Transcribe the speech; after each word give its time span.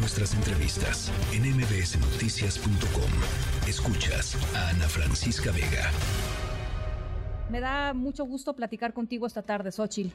nuestras 0.00 0.34
entrevistas 0.34 1.12
en 1.32 1.42
mbsnoticias.com. 1.42 3.68
Escuchas 3.68 4.34
a 4.56 4.70
Ana 4.70 4.88
Francisca 4.88 5.52
Vega. 5.52 5.90
Me 7.50 7.60
da 7.60 7.92
mucho 7.92 8.24
gusto 8.24 8.54
platicar 8.54 8.94
contigo 8.94 9.26
esta 9.26 9.42
tarde, 9.42 9.70
Xochil. 9.70 10.14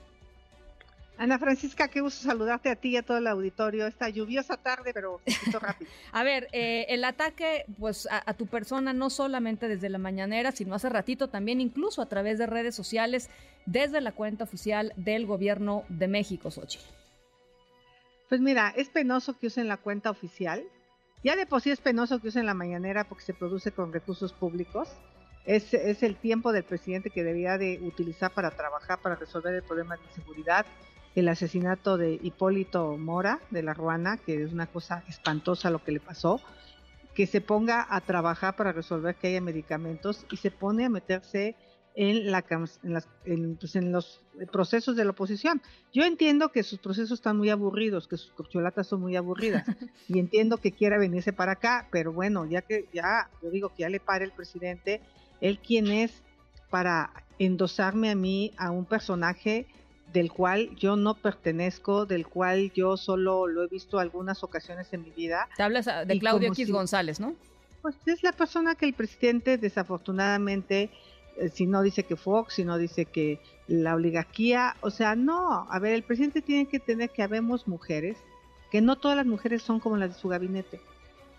Ana 1.17 1.37
Francisca, 1.37 1.87
qué 1.87 2.01
gusto 2.01 2.23
saludarte 2.23 2.69
a 2.69 2.75
ti 2.75 2.89
y 2.89 2.97
a 2.97 3.03
todo 3.03 3.19
el 3.19 3.27
auditorio. 3.27 3.85
Esta 3.85 4.09
lluviosa 4.09 4.57
tarde, 4.57 4.91
pero 4.91 5.21
un 5.45 5.53
rápido. 5.53 5.89
a 6.11 6.23
ver, 6.23 6.47
eh, 6.51 6.87
el 6.89 7.03
ataque 7.03 7.65
pues 7.79 8.07
a, 8.11 8.33
tu 8.33 8.47
persona 8.47 8.91
no 8.91 9.11
solamente 9.11 9.67
desde 9.67 9.89
la 9.89 9.99
mañanera, 9.99 10.51
sino 10.51 10.75
hace 10.75 10.89
ratito 10.89 11.29
también 11.29 11.61
incluso 11.61 12.01
a 12.01 12.07
través 12.07 12.39
de 12.39 12.47
redes 12.47 12.75
sociales 12.75 13.29
desde 13.65 14.01
la 14.01 14.11
cuenta 14.11 14.45
oficial 14.45 14.93
del 14.97 15.27
gobierno 15.27 15.83
de 15.89 16.07
México, 16.07 16.49
Xochitl. 16.49 17.04
Pues 18.29 18.41
mira, 18.41 18.73
es 18.75 18.89
penoso 18.89 19.37
que 19.37 19.47
usen 19.47 19.67
la 19.67 19.77
cuenta 19.77 20.09
oficial. 20.09 20.63
Ya 21.23 21.35
de 21.35 21.45
por 21.45 21.61
sí 21.61 21.71
es 21.71 21.79
penoso 21.79 22.19
que 22.19 22.27
usen 22.27 22.45
la 22.45 22.53
mañanera 22.53 23.03
porque 23.03 23.23
se 23.23 23.33
produce 23.33 23.71
con 23.71 23.93
recursos 23.93 24.33
públicos. 24.33 24.89
Es, 25.45 25.73
es 25.73 26.03
el 26.03 26.15
tiempo 26.15 26.51
del 26.51 26.63
presidente 26.63 27.11
que 27.11 27.23
debía 27.23 27.57
de 27.57 27.79
utilizar 27.81 28.31
para 28.31 28.51
trabajar, 28.51 28.99
para 29.01 29.15
resolver 29.15 29.53
el 29.53 29.63
problema 29.63 29.95
de 29.95 30.03
inseguridad 30.03 30.65
el 31.15 31.29
asesinato 31.29 31.97
de 31.97 32.19
Hipólito 32.21 32.97
Mora 32.97 33.39
de 33.49 33.63
la 33.63 33.73
Ruana, 33.73 34.17
que 34.17 34.43
es 34.43 34.51
una 34.51 34.67
cosa 34.67 35.03
espantosa 35.07 35.69
lo 35.69 35.83
que 35.83 35.93
le 35.93 36.01
pasó, 36.01 36.41
que 37.13 37.25
se 37.25 37.39
ponga 37.39 37.87
a 37.89 38.01
trabajar 38.01 38.57
para 38.57 38.73
resolver 38.73 39.15
que 39.15 39.27
haya 39.27 39.39
medicamentos 39.39 40.25
y 40.29 40.37
se 40.37 40.51
pone 40.51 40.85
a 40.85 40.89
meterse 40.89 41.55
en, 41.95 42.31
la, 42.31 42.43
en, 43.23 43.55
pues, 43.55 43.75
en, 43.75 43.91
los 43.91 44.21
procesos 44.51 44.95
de 44.95 45.05
la 45.05 45.11
oposición. 45.11 45.61
Yo 45.93 46.03
entiendo 46.03 46.49
que 46.49 46.63
sus 46.63 46.79
procesos 46.79 47.19
están 47.19 47.37
muy 47.37 47.49
aburridos, 47.49 48.07
que 48.07 48.17
sus 48.17 48.31
corcholatas 48.31 48.87
son 48.87 49.01
muy 49.01 49.15
aburridas 49.15 49.65
y 50.07 50.19
entiendo 50.19 50.57
que 50.57 50.71
quiera 50.71 50.97
venirse 50.97 51.33
para 51.33 51.53
acá, 51.53 51.87
pero 51.91 52.11
bueno, 52.11 52.45
ya 52.45 52.61
que 52.61 52.85
ya, 52.93 53.29
yo 53.41 53.49
digo 53.49 53.69
que 53.69 53.83
ya 53.83 53.89
le 53.89 53.99
pare 53.99 54.25
el 54.25 54.31
presidente, 54.31 55.01
él 55.41 55.59
quién 55.65 55.87
es 55.87 56.21
para 56.69 57.11
endosarme 57.39 58.09
a 58.11 58.15
mí 58.15 58.51
a 58.57 58.71
un 58.71 58.85
personaje 58.85 59.67
del 60.11 60.31
cual 60.31 60.73
yo 60.75 60.95
no 60.95 61.13
pertenezco, 61.13 62.05
del 62.05 62.27
cual 62.27 62.71
yo 62.73 62.95
solo 62.97 63.47
lo 63.47 63.63
he 63.63 63.67
visto 63.67 63.99
algunas 63.99 64.43
ocasiones 64.43 64.91
en 64.93 65.03
mi 65.03 65.11
vida. 65.11 65.47
Te 65.57 65.63
hablas 65.63 65.87
ah, 65.87 66.05
de 66.05 66.19
Claudio 66.19 66.49
X 66.49 66.71
González, 66.71 67.19
¿no? 67.19 67.35
Pues 67.81 67.95
es 68.05 68.23
la 68.23 68.31
persona 68.31 68.75
que 68.75 68.85
el 68.85 68.93
presidente 68.93 69.57
desafortunadamente, 69.57 70.89
si 71.53 71.65
no 71.65 71.81
dice 71.81 72.03
que 72.03 72.15
Fox, 72.15 72.55
si 72.55 72.65
no 72.65 72.77
dice 72.77 73.05
que 73.05 73.39
la 73.67 73.95
oligarquía, 73.95 74.75
o 74.81 74.89
sea, 74.89 75.15
no, 75.15 75.67
a 75.69 75.79
ver, 75.79 75.93
el 75.93 76.03
presidente 76.03 76.41
tiene 76.41 76.67
que 76.67 76.79
tener 76.79 77.09
que 77.09 77.23
habemos 77.23 77.67
mujeres, 77.67 78.17
que 78.71 78.81
no 78.81 78.97
todas 78.97 79.17
las 79.17 79.25
mujeres 79.25 79.61
son 79.61 79.79
como 79.79 79.97
las 79.97 80.13
de 80.13 80.19
su 80.19 80.27
gabinete, 80.27 80.79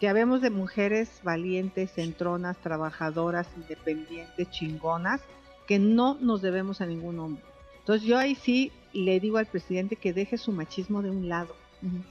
que 0.00 0.08
habemos 0.08 0.40
de 0.40 0.50
mujeres 0.50 1.20
valientes, 1.22 1.92
centronas, 1.92 2.56
trabajadoras, 2.58 3.48
independientes, 3.56 4.50
chingonas, 4.50 5.20
que 5.66 5.78
no 5.78 6.14
nos 6.20 6.42
debemos 6.42 6.80
a 6.80 6.86
ningún 6.86 7.18
hombre 7.18 7.42
entonces 7.86 8.08
yo 8.08 8.18
ahí 8.18 8.34
sí 8.34 8.72
le 8.92 9.20
digo 9.20 9.38
al 9.38 9.46
presidente 9.46 9.94
que 9.94 10.12
deje 10.12 10.38
su 10.38 10.50
machismo 10.50 11.02
de 11.02 11.10
un 11.10 11.28
lado. 11.28 11.54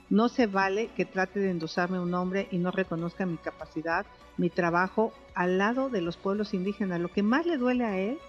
No 0.09 0.29
se 0.29 0.47
vale 0.47 0.89
que 0.95 1.05
trate 1.05 1.39
de 1.39 1.49
endosarme 1.49 1.99
un 1.99 2.13
hombre 2.13 2.47
y 2.51 2.57
no 2.57 2.71
reconozca 2.71 3.25
mi 3.25 3.37
capacidad, 3.37 4.05
mi 4.37 4.49
trabajo 4.49 5.11
al 5.33 5.57
lado 5.57 5.89
de 5.89 6.01
los 6.01 6.17
pueblos 6.17 6.53
indígenas. 6.53 7.01
Lo 7.01 7.11
que 7.11 7.23
más 7.23 7.45
le 7.45 7.57
duele 7.57 7.83
a 7.83 7.97
él 7.97 8.19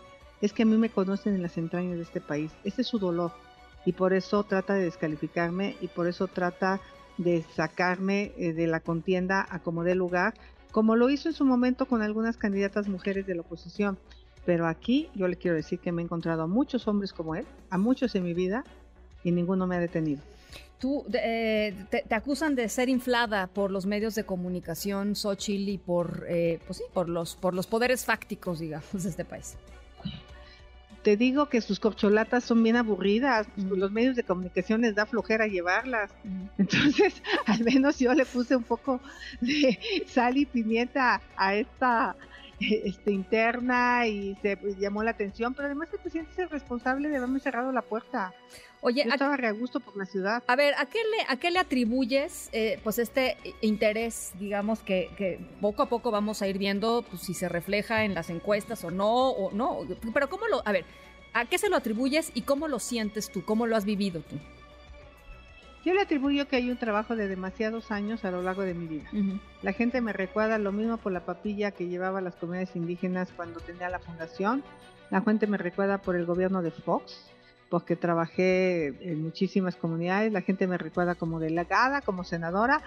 es 0.41 0.53
que 0.53 0.63
a 0.63 0.67
mí 0.67 0.77
me 0.77 0.91
conocen 0.91 1.35
en 1.35 1.43
las 1.43 1.59
entrañas 1.59 1.97
de 1.97 2.03
este 2.03 2.21
país. 2.21 2.53
Ese 2.65 2.83
es 2.83 2.89
su 2.89 2.99
dolor. 2.99 3.33
Y 3.85 3.93
por 3.93 4.13
eso 4.13 4.43
trata 4.43 4.75
de 4.75 4.85
descalificarme 4.85 5.77
y 5.81 5.89
por 5.89 6.09
eso 6.09 6.27
trata 6.27 6.81
de 7.19 7.45
sacarme 7.55 8.33
eh, 8.37 8.53
de 8.53 8.67
la 8.67 8.81
contienda 8.81 9.47
a 9.49 9.61
como 9.61 9.85
dé 9.85 9.95
lugar, 9.95 10.35
como 10.73 10.97
lo 10.97 11.09
hizo 11.09 11.29
en 11.29 11.35
su 11.35 11.45
momento 11.45 11.87
con 11.87 12.03
algunas 12.03 12.37
candidatas 12.37 12.89
mujeres 12.89 13.27
de 13.27 13.35
la 13.35 13.43
oposición. 13.43 13.99
Pero 14.45 14.67
aquí 14.67 15.09
yo 15.15 15.29
le 15.29 15.37
quiero 15.37 15.57
decir 15.57 15.79
que 15.79 15.93
me 15.93 16.03
he 16.03 16.05
encontrado 16.05 16.43
a 16.43 16.47
muchos 16.47 16.87
hombres 16.89 17.13
como 17.13 17.35
él, 17.35 17.47
a 17.71 17.79
muchos 17.79 18.15
en 18.15 18.25
mi 18.25 18.35
vida, 18.35 18.65
y 19.25 19.33
ninguno 19.33 19.67
me 19.67 19.77
ha 19.77 19.81
detenido. 19.81 20.21
Tú 20.79 21.07
eh, 21.15 21.75
te, 21.91 22.15
acusan 22.15 22.55
de 22.55 22.69
ser 22.69 22.89
inflada 22.89 23.47
por 23.47 23.71
los 23.71 23.87
medios 23.87 24.15
de 24.15 24.25
comunicación, 24.25 25.17
Xochitl, 25.17 25.69
y 25.71 25.79
por, 25.79 26.27
eh, 26.29 26.61
pues 26.67 26.79
sí, 26.79 26.85
por 26.93 27.09
los, 27.09 27.35
por 27.35 27.55
los 27.55 27.67
poderes 27.67 28.05
fácticos, 28.05 28.59
digamos, 28.59 29.03
de 29.03 29.09
este 29.09 29.25
país. 29.25 29.57
Te 31.03 31.17
digo 31.17 31.49
que 31.49 31.61
sus 31.61 31.79
corcholatas 31.79 32.43
son 32.43 32.63
bien 32.63 32.75
aburridas, 32.75 33.47
los 33.57 33.93
medios 33.93 34.17
de 34.17 34.25
comunicación 34.25 34.81
les 34.81 34.95
da 34.95 35.07
flojera 35.07 35.47
llevarlas. 35.47 36.11
Entonces, 36.59 37.23
al 37.47 37.63
menos 37.63 37.99
yo 37.99 38.13
le 38.13 38.27
puse 38.27 38.57
un 38.57 38.65
poco 38.65 39.01
de 39.41 39.79
sal 40.09 40.37
y 40.37 40.47
pimienta 40.47 41.23
a 41.37 41.55
esta 41.55 42.17
este, 42.85 43.13
interna 43.13 44.07
y 44.07 44.37
se 44.43 44.57
pues, 44.57 44.79
llamó 44.79 45.03
la 45.03 45.11
atención, 45.11 45.55
pero 45.55 45.67
además 45.67 45.89
el 45.93 45.99
presidente 46.01 46.33
es 46.33 46.39
el 46.39 46.51
responsable 46.51 47.09
de 47.09 47.17
haberme 47.17 47.41
cerrado 47.41 47.73
la 47.73 47.83
puerta. 47.83 48.33
Oye, 48.81 49.05
Yo 49.05 49.11
estaba 49.11 49.35
a 49.35 49.51
gusto 49.53 49.81
por 49.81 49.97
la 49.97 50.05
ciudad. 50.05 50.43
A 50.47 50.55
ver, 50.55 50.75
¿a 50.79 50.87
qué 50.87 50.99
le, 50.99 51.25
a 51.29 51.37
qué 51.39 51.51
le 51.51 51.59
atribuyes 51.59 52.51
eh, 52.53 52.79
pues 52.85 52.99
este 52.99 53.37
interés, 53.61 54.33
digamos, 54.39 54.81
que, 54.81 55.11
que, 55.17 55.41
poco 55.61 55.83
a 55.83 55.89
poco 55.89 56.11
vamos 56.11 56.43
a 56.43 56.49
ir 56.49 56.59
viendo 56.59 57.05
pues, 57.09 57.23
si 57.23 57.35
se 57.35 57.49
refleja 57.49 58.05
en 58.05 58.15
las 58.15 58.31
encuestas 58.31 58.85
o 58.85 58.91
no, 58.91 59.31
o 59.31 59.51
no? 59.53 59.81
Pero 60.13 60.29
¿cómo 60.29 60.47
lo, 60.47 60.63
a 60.67 60.73
ver, 60.73 60.85
¿a 61.33 61.47
qué 61.47 61.59
se 61.59 61.69
lo 61.69 61.77
atribuyes 61.77 62.31
y 62.35 62.43
cómo 62.43 62.69
lo 62.69 62.79
sientes 62.79 63.31
tú? 63.31 63.45
¿Cómo 63.45 63.67
lo 63.67 63.77
has 63.77 63.85
vivido 63.85 64.21
tú? 64.21 64.37
Yo 65.87 65.95
le 65.95 66.01
atribuyo 66.01 66.49
que 66.49 66.57
hay 66.57 66.69
un 66.69 66.77
trabajo 66.77 67.15
de 67.15 67.29
demasiados 67.29 67.93
años 67.93 68.25
a 68.25 68.33
lo 68.33 68.43
largo 68.43 68.63
de 68.63 68.75
mi 68.75 68.89
vida. 68.89 69.09
La 69.63 69.73
gente 69.73 70.01
me 70.01 70.13
recuerda 70.13 70.59
lo 70.59 70.73
mismo 70.73 70.97
por 70.97 71.13
la 71.13 71.25
papilla 71.25 71.71
que 71.71 71.87
llevaba 71.87 72.21
las 72.21 72.35
comunidades 72.35 72.75
indígenas 72.75 73.33
cuando 73.37 73.61
tenía 73.61 73.89
la 73.89 74.01
fundación. 74.01 74.65
La 75.13 75.21
gente 75.21 75.47
me 75.47 75.59
recuerda 75.59 75.99
por 75.99 76.17
el 76.17 76.27
gobierno 76.27 76.61
de 76.61 76.73
Fox, 76.73 77.31
porque 77.71 77.95
trabajé 77.95 78.89
en 79.09 79.23
muchísimas 79.23 79.77
comunidades. 79.77 80.33
La 80.33 80.43
gente 80.43 80.67
me 80.67 80.77
recuerda 80.77 81.15
como 81.15 81.39
delegada, 81.39 82.01
como 82.01 82.25
senadora. 82.25 82.83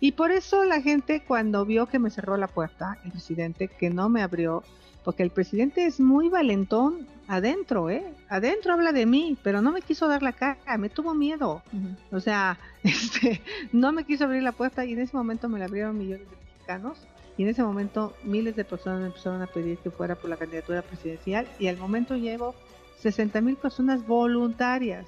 Y 0.00 0.12
por 0.12 0.32
eso 0.32 0.64
la 0.64 0.80
gente 0.80 1.22
cuando 1.26 1.64
vio 1.66 1.86
que 1.86 1.98
me 1.98 2.10
cerró 2.10 2.36
la 2.36 2.48
puerta, 2.48 2.98
el 3.04 3.12
presidente, 3.12 3.68
que 3.68 3.90
no 3.90 4.08
me 4.08 4.22
abrió, 4.22 4.64
porque 5.04 5.22
el 5.22 5.30
presidente 5.30 5.86
es 5.86 6.00
muy 6.00 6.28
valentón 6.28 7.06
adentro, 7.28 7.90
¿eh? 7.90 8.04
Adentro 8.28 8.72
habla 8.72 8.92
de 8.92 9.06
mí, 9.06 9.36
pero 9.42 9.62
no 9.62 9.72
me 9.72 9.82
quiso 9.82 10.08
dar 10.08 10.22
la 10.22 10.32
cara, 10.32 10.78
me 10.78 10.88
tuvo 10.88 11.14
miedo. 11.14 11.62
O 12.10 12.20
sea, 12.20 12.58
este, 12.82 13.40
no 13.72 13.92
me 13.92 14.04
quiso 14.04 14.24
abrir 14.24 14.42
la 14.42 14.52
puerta 14.52 14.84
y 14.84 14.94
en 14.94 15.00
ese 15.00 15.16
momento 15.16 15.48
me 15.48 15.58
la 15.58 15.66
abrieron 15.66 15.98
millones 15.98 16.28
de 16.28 16.36
mexicanos 16.36 16.98
y 17.36 17.44
en 17.44 17.48
ese 17.50 17.62
momento 17.62 18.14
miles 18.24 18.56
de 18.56 18.64
personas 18.64 19.00
me 19.00 19.06
empezaron 19.06 19.42
a 19.42 19.46
pedir 19.46 19.78
que 19.78 19.90
fuera 19.90 20.14
por 20.14 20.28
la 20.28 20.36
candidatura 20.36 20.82
presidencial 20.82 21.46
y 21.58 21.68
al 21.68 21.76
momento 21.76 22.16
llevo 22.16 22.54
60 22.98 23.40
mil 23.40 23.56
personas 23.56 24.06
voluntarias 24.06 25.06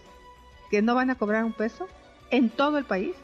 que 0.70 0.80
no 0.80 0.94
van 0.94 1.10
a 1.10 1.16
cobrar 1.16 1.44
un 1.44 1.52
peso 1.52 1.88
en 2.30 2.48
todo 2.48 2.78
el 2.78 2.84
país, 2.84 3.14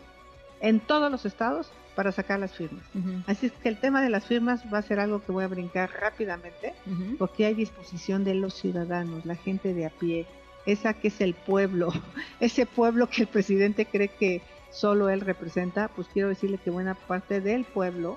en 0.61 0.81
todos 0.81 1.11
los 1.11 1.25
estados 1.25 1.71
para 1.95 2.13
sacar 2.13 2.39
las 2.39 2.53
firmas. 2.53 2.85
Así 3.27 3.47
es 3.47 3.53
que 3.53 3.69
el 3.69 3.81
tema 3.81 4.03
de 4.03 4.09
las 4.09 4.25
firmas 4.25 4.63
va 4.73 4.79
a 4.79 4.83
ser 4.83 5.01
algo 5.01 5.21
que 5.21 5.33
voy 5.33 5.45
a 5.45 5.49
brincar 5.49 5.91
rápidamente, 6.01 6.75
porque 7.19 7.47
hay 7.47 7.55
disposición 7.55 8.23
de 8.23 8.35
los 8.35 8.55
ciudadanos, 8.55 9.27
la 9.27 9.35
gente 9.35 9.75
de 9.75 9.87
a 9.87 9.91
pie, 9.91 10.27
esa 10.65 10.95
que 10.95 11.09
es 11.09 11.21
el 11.21 11.35
pueblo, 11.35 11.93
ese 12.41 12.67
pueblo 12.67 13.09
que 13.09 13.23
el 13.23 13.29
presidente 13.29 13.87
cree 13.87 14.09
que 14.09 14.43
solo 14.71 15.09
él 15.09 15.23
representa, 15.23 15.89
pues 15.89 16.07
quiero 16.13 16.29
decirle 16.29 16.59
que 16.59 16.71
buena 16.71 16.95
parte 16.95 17.41
del 17.41 17.65
pueblo, 17.65 18.17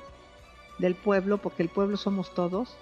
del 0.78 0.96
pueblo, 0.96 1.40
porque 1.40 1.64
el 1.64 1.70
pueblo 1.70 1.98
somos 1.98 2.34
todos, 2.34 2.76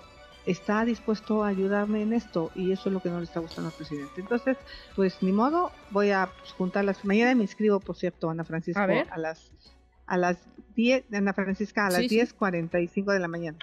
está 0.49 0.83
dispuesto 0.83 1.43
a 1.43 1.49
ayudarme 1.49 2.01
en 2.01 2.13
esto 2.13 2.51
y 2.55 2.71
eso 2.71 2.89
es 2.89 2.93
lo 2.93 3.01
que 3.01 3.09
no 3.09 3.19
le 3.19 3.25
está 3.25 3.39
gustando 3.39 3.69
al 3.69 3.75
presidente. 3.75 4.19
Entonces, 4.19 4.57
pues 4.95 5.21
ni 5.21 5.31
modo, 5.31 5.71
voy 5.91 6.09
a 6.09 6.29
pues, 6.39 6.51
juntarlas. 6.53 7.05
Mañana 7.05 7.35
me 7.35 7.43
inscribo, 7.43 7.79
por 7.79 7.95
cierto, 7.95 8.29
Ana 8.29 8.43
Francisco, 8.43 8.81
a, 8.81 9.17
las 9.17 9.51
a 10.07 10.17
las 10.17 10.37
10, 10.75 11.13
Ana 11.13 11.33
Francisca, 11.33 11.85
a 11.85 11.91
las 11.91 12.01
10.45 12.01 13.13
de 13.13 13.19
la 13.19 13.27
mañana. 13.27 13.59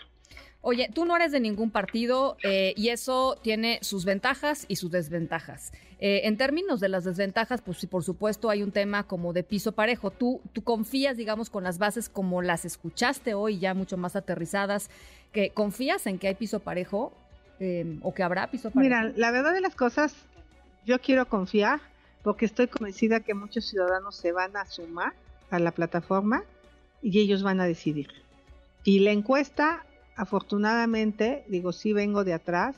Oye, 0.68 0.90
tú 0.92 1.04
no 1.04 1.14
eres 1.14 1.30
de 1.30 1.38
ningún 1.38 1.70
partido 1.70 2.38
eh, 2.42 2.74
y 2.76 2.88
eso 2.88 3.38
tiene 3.40 3.78
sus 3.82 4.04
ventajas 4.04 4.64
y 4.66 4.74
sus 4.74 4.90
desventajas. 4.90 5.70
Eh, 6.00 6.22
en 6.24 6.36
términos 6.36 6.80
de 6.80 6.88
las 6.88 7.04
desventajas, 7.04 7.62
pues 7.62 7.78
sí, 7.78 7.86
por 7.86 8.02
supuesto 8.02 8.50
hay 8.50 8.64
un 8.64 8.72
tema 8.72 9.04
como 9.04 9.32
de 9.32 9.44
piso 9.44 9.70
parejo. 9.70 10.10
Tú, 10.10 10.40
tú 10.52 10.64
confías, 10.64 11.16
digamos, 11.16 11.50
con 11.50 11.62
las 11.62 11.78
bases 11.78 12.08
como 12.08 12.42
las 12.42 12.64
escuchaste 12.64 13.32
hoy, 13.34 13.60
ya 13.60 13.74
mucho 13.74 13.96
más 13.96 14.16
aterrizadas, 14.16 14.90
que 15.30 15.50
confías 15.50 16.04
en 16.08 16.18
que 16.18 16.26
hay 16.26 16.34
piso 16.34 16.58
parejo 16.58 17.12
em, 17.60 18.00
o 18.02 18.12
que 18.12 18.24
habrá 18.24 18.50
piso 18.50 18.72
parejo. 18.72 18.80
Mira, 18.80 19.12
la 19.16 19.30
verdad 19.30 19.52
de 19.52 19.60
las 19.60 19.76
cosas, 19.76 20.16
yo 20.84 20.98
quiero 21.00 21.28
confiar 21.28 21.78
porque 22.24 22.44
estoy 22.44 22.66
convencida 22.66 23.20
que 23.20 23.34
muchos 23.34 23.66
ciudadanos 23.66 24.16
se 24.16 24.32
van 24.32 24.56
a 24.56 24.66
sumar 24.66 25.12
a 25.48 25.60
la 25.60 25.70
plataforma 25.70 26.42
y 27.02 27.20
ellos 27.20 27.44
van 27.44 27.60
a 27.60 27.66
decidir. 27.66 28.08
Y 28.82 28.98
la 28.98 29.12
encuesta, 29.12 29.86
afortunadamente, 30.16 31.44
digo, 31.48 31.72
sí 31.72 31.92
vengo 31.92 32.24
de 32.24 32.32
atrás, 32.32 32.74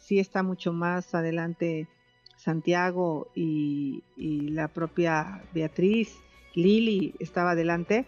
sí 0.00 0.18
está 0.18 0.42
mucho 0.42 0.72
más 0.72 1.14
adelante 1.14 1.88
Santiago 2.36 3.28
y, 3.34 4.02
la 4.16 4.68
propia 4.68 5.42
Beatriz, 5.52 6.16
Lili 6.54 7.14
estaba 7.18 7.50
adelante, 7.50 8.06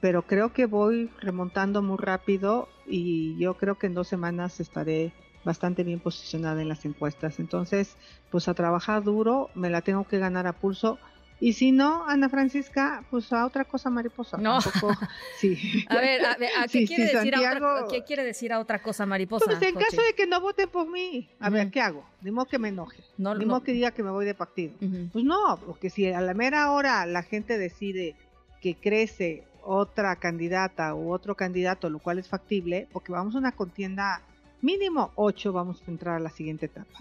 pero 0.00 0.22
creo 0.22 0.52
que 0.52 0.66
voy 0.66 1.10
remontando 1.20 1.82
muy 1.82 1.98
rápido 1.98 2.68
y 2.86 3.36
yo 3.38 3.54
creo 3.54 3.76
que 3.76 3.88
en 3.88 3.94
dos 3.94 4.08
semanas 4.08 4.60
estaré 4.60 5.12
bastante 5.44 5.84
bien 5.84 6.00
posicionada 6.00 6.62
en 6.62 6.68
las 6.68 6.84
encuestas. 6.84 7.40
Entonces, 7.40 7.96
pues 8.30 8.48
a 8.48 8.54
trabajar 8.54 9.02
duro, 9.02 9.50
me 9.54 9.68
la 9.68 9.82
tengo 9.82 10.04
que 10.04 10.18
ganar 10.18 10.46
a 10.46 10.52
pulso. 10.52 10.98
Y 11.42 11.54
si 11.54 11.72
no, 11.72 12.06
Ana 12.06 12.28
Francisca, 12.28 13.02
pues 13.10 13.32
a 13.32 13.44
otra 13.44 13.64
cosa 13.64 13.90
mariposa. 13.90 14.36
No. 14.36 14.60
sí. 15.40 15.84
A 15.88 15.96
ver, 15.96 16.24
a, 16.24 16.36
¿qué, 16.70 16.86
quiere 16.86 17.06
decir 17.12 17.34
a 17.34 17.40
otra, 17.40 17.86
¿qué 17.90 18.04
quiere 18.04 18.22
decir 18.22 18.52
a 18.52 18.60
otra 18.60 18.80
cosa 18.80 19.06
mariposa? 19.06 19.46
Pues 19.46 19.60
en 19.60 19.74
caso 19.74 20.00
de 20.02 20.14
que 20.14 20.28
no 20.28 20.40
voten 20.40 20.68
por 20.68 20.88
mí, 20.88 21.28
a 21.40 21.50
ver, 21.50 21.72
¿qué 21.72 21.80
hago? 21.80 22.04
Ni 22.20 22.30
modo 22.30 22.46
que 22.46 22.60
me 22.60 22.68
enoje. 22.68 23.02
No, 23.18 23.34
Ni 23.34 23.44
modo 23.44 23.64
que 23.64 23.72
diga 23.72 23.90
que 23.90 24.04
me 24.04 24.12
voy 24.12 24.24
de 24.24 24.36
partido. 24.36 24.74
Pues 25.12 25.24
no, 25.24 25.58
porque 25.66 25.90
si 25.90 26.06
a 26.12 26.20
la 26.20 26.32
mera 26.32 26.70
hora 26.70 27.04
la 27.06 27.24
gente 27.24 27.58
decide 27.58 28.14
que 28.60 28.76
crece 28.76 29.42
otra 29.64 30.14
candidata 30.14 30.94
u 30.94 31.10
otro 31.10 31.34
candidato, 31.34 31.90
lo 31.90 31.98
cual 31.98 32.20
es 32.20 32.28
factible, 32.28 32.86
porque 32.92 33.10
vamos 33.10 33.34
a 33.34 33.38
una 33.38 33.50
contienda 33.50 34.22
mínimo 34.60 35.10
ocho, 35.16 35.52
vamos 35.52 35.82
a 35.84 35.90
entrar 35.90 36.14
a 36.14 36.20
la 36.20 36.30
siguiente 36.30 36.66
etapa. 36.66 37.00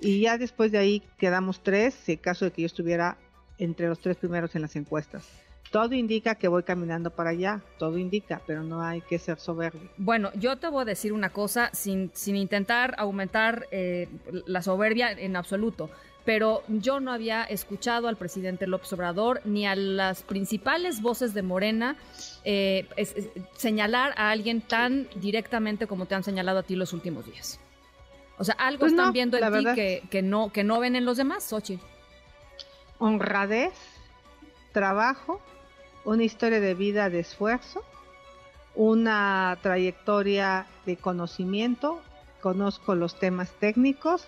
Y 0.00 0.20
ya 0.20 0.38
después 0.38 0.70
de 0.70 0.78
ahí 0.78 1.02
quedamos 1.18 1.60
tres, 1.60 1.94
si 1.94 2.12
en 2.12 2.18
caso 2.18 2.44
de 2.44 2.52
que 2.52 2.62
yo 2.62 2.66
estuviera 2.66 3.18
entre 3.58 3.88
los 3.88 3.98
tres 3.98 4.16
primeros 4.16 4.54
en 4.54 4.62
las 4.62 4.76
encuestas. 4.76 5.28
Todo 5.70 5.94
indica 5.94 6.34
que 6.36 6.48
voy 6.48 6.62
caminando 6.62 7.10
para 7.10 7.30
allá, 7.30 7.60
todo 7.78 7.98
indica, 7.98 8.40
pero 8.46 8.62
no 8.62 8.82
hay 8.82 9.02
que 9.02 9.18
ser 9.18 9.38
soberbio. 9.38 9.90
Bueno, 9.98 10.30
yo 10.34 10.56
te 10.56 10.68
voy 10.68 10.82
a 10.82 10.84
decir 10.86 11.12
una 11.12 11.30
cosa 11.30 11.68
sin, 11.74 12.10
sin 12.14 12.36
intentar 12.36 12.94
aumentar 12.96 13.66
eh, 13.70 14.08
la 14.46 14.62
soberbia 14.62 15.12
en 15.12 15.36
absoluto, 15.36 15.90
pero 16.24 16.62
yo 16.68 17.00
no 17.00 17.12
había 17.12 17.44
escuchado 17.44 18.08
al 18.08 18.16
presidente 18.16 18.66
López 18.66 18.92
Obrador 18.94 19.42
ni 19.44 19.66
a 19.66 19.76
las 19.76 20.22
principales 20.22 21.02
voces 21.02 21.34
de 21.34 21.42
Morena 21.42 21.96
eh, 22.44 22.86
señalar 23.54 24.14
a 24.16 24.30
alguien 24.30 24.62
tan 24.62 25.06
directamente 25.16 25.86
como 25.86 26.06
te 26.06 26.14
han 26.14 26.22
señalado 26.24 26.60
a 26.60 26.62
ti 26.62 26.76
los 26.76 26.94
últimos 26.94 27.26
días. 27.26 27.60
O 28.38 28.44
sea, 28.44 28.54
algo 28.54 28.80
pues 28.80 28.92
están 28.92 29.12
viendo 29.12 29.36
en 29.36 29.52
ti 29.52 29.64
que, 29.74 30.02
que, 30.10 30.22
no, 30.22 30.50
que 30.50 30.64
no 30.64 30.80
ven 30.80 30.96
en 30.96 31.04
los 31.04 31.18
demás, 31.18 31.44
Xochitl 31.44 31.84
honradez, 32.98 33.72
trabajo, 34.72 35.40
una 36.04 36.24
historia 36.24 36.60
de 36.60 36.74
vida 36.74 37.10
de 37.10 37.20
esfuerzo, 37.20 37.82
una 38.74 39.58
trayectoria 39.62 40.66
de 40.86 40.96
conocimiento, 40.96 42.00
conozco 42.40 42.94
los 42.94 43.18
temas 43.18 43.50
técnicos 43.58 44.26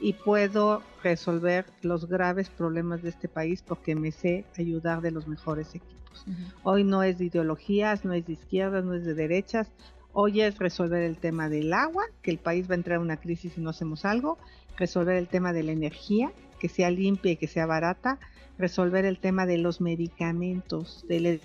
y 0.00 0.14
puedo 0.14 0.82
resolver 1.02 1.66
los 1.82 2.08
graves 2.08 2.50
problemas 2.50 3.02
de 3.02 3.10
este 3.10 3.28
país 3.28 3.62
porque 3.62 3.94
me 3.94 4.10
sé 4.10 4.44
ayudar 4.58 5.00
de 5.00 5.12
los 5.12 5.28
mejores 5.28 5.74
equipos. 5.74 6.26
Hoy 6.62 6.84
no 6.84 7.02
es 7.02 7.18
de 7.18 7.26
ideologías, 7.26 8.04
no 8.04 8.12
es 8.12 8.26
de 8.26 8.32
izquierdas, 8.32 8.84
no 8.84 8.94
es 8.94 9.04
de 9.04 9.14
derechas, 9.14 9.70
hoy 10.12 10.40
es 10.40 10.58
resolver 10.58 11.02
el 11.02 11.16
tema 11.16 11.48
del 11.48 11.72
agua, 11.72 12.04
que 12.22 12.30
el 12.30 12.38
país 12.38 12.68
va 12.68 12.74
a 12.74 12.76
entrar 12.76 12.96
en 12.96 13.02
una 13.02 13.16
crisis 13.16 13.54
si 13.54 13.60
no 13.60 13.70
hacemos 13.70 14.04
algo, 14.04 14.38
resolver 14.76 15.16
el 15.16 15.28
tema 15.28 15.52
de 15.52 15.62
la 15.62 15.72
energía, 15.72 16.32
que 16.58 16.68
sea 16.68 16.90
limpia 16.90 17.32
y 17.32 17.36
que 17.36 17.48
sea 17.48 17.66
barata, 17.66 18.18
resolver 18.58 19.04
el 19.04 19.18
tema 19.18 19.46
de 19.46 19.58
los 19.58 19.80
medicamentos, 19.80 21.04
de 21.08 21.20
la 21.20 21.38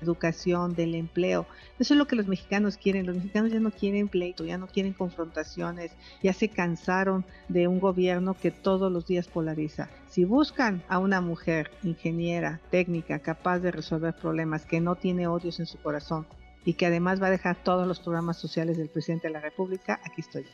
educación, 0.00 0.74
del 0.74 0.94
empleo. 0.94 1.46
Eso 1.78 1.94
es 1.94 1.98
lo 1.98 2.06
que 2.06 2.16
los 2.16 2.26
mexicanos 2.26 2.76
quieren. 2.76 3.06
Los 3.06 3.16
mexicanos 3.16 3.52
ya 3.52 3.60
no 3.60 3.70
quieren 3.70 4.08
pleito, 4.08 4.44
ya 4.44 4.58
no 4.58 4.66
quieren 4.66 4.92
confrontaciones, 4.92 5.92
ya 6.22 6.32
se 6.32 6.48
cansaron 6.48 7.24
de 7.48 7.66
un 7.66 7.80
gobierno 7.80 8.34
que 8.34 8.50
todos 8.50 8.92
los 8.92 9.06
días 9.06 9.28
polariza. 9.28 9.88
Si 10.08 10.24
buscan 10.24 10.82
a 10.88 10.98
una 10.98 11.20
mujer 11.20 11.70
ingeniera, 11.82 12.60
técnica, 12.70 13.18
capaz 13.18 13.60
de 13.60 13.70
resolver 13.70 14.14
problemas, 14.14 14.66
que 14.66 14.80
no 14.80 14.96
tiene 14.96 15.26
odios 15.26 15.60
en 15.60 15.66
su 15.66 15.78
corazón, 15.78 16.26
y 16.66 16.74
que 16.74 16.84
además 16.84 17.22
va 17.22 17.28
a 17.28 17.30
dejar 17.30 17.62
todos 17.62 17.86
los 17.86 18.00
programas 18.00 18.36
sociales 18.36 18.76
del 18.76 18.88
presidente 18.88 19.28
de 19.28 19.32
la 19.32 19.40
República, 19.40 20.00
aquí 20.04 20.20
estoy. 20.20 20.44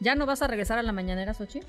¿Ya 0.00 0.16
no 0.16 0.26
vas 0.26 0.42
a 0.42 0.48
regresar 0.48 0.78
a 0.78 0.82
la 0.82 0.92
mañanera, 0.92 1.32
Sochi? 1.32 1.60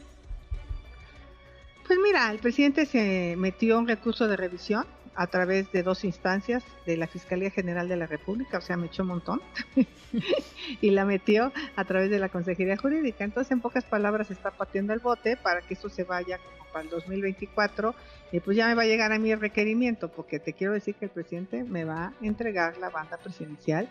Pues 1.86 2.00
mira, 2.04 2.32
el 2.32 2.40
presidente 2.40 2.88
se 2.88 3.36
metió 3.38 3.78
un 3.78 3.88
recurso 3.88 4.28
de 4.28 4.36
revisión 4.36 4.86
a 5.16 5.28
través 5.28 5.72
de 5.72 5.84
dos 5.84 6.04
instancias 6.04 6.64
de 6.86 6.98
la 6.98 7.08
Fiscalía 7.08 7.52
General 7.52 7.88
de 7.88 7.98
la 7.98 8.08
República, 8.08 8.58
o 8.58 8.62
sea, 8.62 8.78
me 8.78 8.88
echó 8.88 9.04
un 9.04 9.10
montón, 9.10 9.42
y 10.82 10.92
la 10.92 11.06
metió 11.06 11.52
a 11.76 11.86
través 11.86 12.10
de 12.10 12.20
la 12.20 12.30
Consejería 12.30 12.78
Jurídica. 12.78 13.24
Entonces, 13.24 13.52
en 13.52 13.62
pocas 13.62 13.84
palabras, 13.84 14.32
está 14.32 14.52
pateando 14.52 14.94
el 14.94 15.00
bote 15.00 15.38
para 15.38 15.62
que 15.62 15.74
eso 15.74 15.90
se 15.90 16.04
vaya 16.04 16.38
como 16.38 16.72
para 16.72 16.84
el 16.86 16.90
2024, 16.90 17.94
y 18.32 18.40
pues 18.40 18.56
ya 18.56 18.68
me 18.68 18.76
va 18.76 18.84
a 18.84 18.86
llegar 18.86 19.12
a 19.12 19.16
el 19.16 19.40
requerimiento, 19.40 20.10
porque 20.10 20.40
te 20.40 20.54
quiero 20.54 20.74
decir 20.74 20.96
que 20.96 21.06
el 21.06 21.12
presidente 21.12 21.64
me 21.64 21.84
va 21.84 22.06
a 22.06 22.14
entregar 22.22 22.78
la 22.78 22.90
banda 22.90 23.18
presidencial 23.18 23.90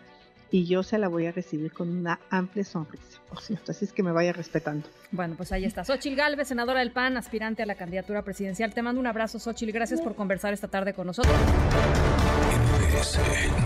y 0.51 0.65
yo 0.65 0.83
se 0.83 0.97
la 0.97 1.07
voy 1.07 1.25
a 1.25 1.31
recibir 1.31 1.71
con 1.71 1.89
una 1.89 2.19
amplia 2.29 2.63
sonrisa, 2.65 3.21
por 3.29 3.41
cierto, 3.41 3.71
así 3.71 3.85
es 3.85 3.93
que 3.93 4.03
me 4.03 4.11
vaya 4.11 4.33
respetando. 4.33 4.87
Bueno, 5.11 5.35
pues 5.35 5.51
ahí 5.51 5.65
está. 5.65 5.83
Xochil 5.85 6.15
Galvez, 6.15 6.49
senadora 6.49 6.81
del 6.81 6.91
PAN, 6.91 7.17
aspirante 7.17 7.63
a 7.63 7.65
la 7.65 7.75
candidatura 7.75 8.23
presidencial. 8.23 8.73
Te 8.73 8.81
mando 8.81 8.99
un 8.99 9.07
abrazo, 9.07 9.39
Xochil, 9.39 9.71
gracias 9.71 10.01
por 10.01 10.15
conversar 10.15 10.53
esta 10.53 10.67
tarde 10.67 10.93
con 10.93 11.07
nosotros. 11.07 11.35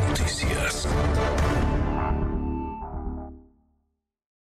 Noticias. 0.08 0.88